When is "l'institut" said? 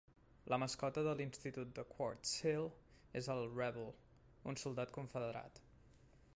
1.19-1.75